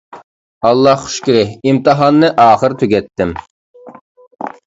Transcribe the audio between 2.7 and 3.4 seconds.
تۈگەتتىم.